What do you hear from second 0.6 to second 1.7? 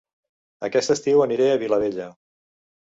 Aquest estiu aniré a